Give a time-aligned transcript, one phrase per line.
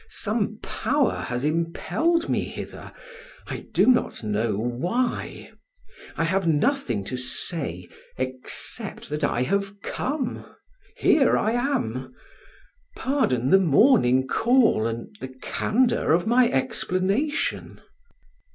[0.09, 2.91] Some power has impelled me hither,
[3.45, 5.51] I do not know why;
[6.17, 10.43] I have nothing to say except that I have come;
[10.97, 12.15] here I am!
[12.95, 17.79] Pardon the morning call and the candor of my explanation."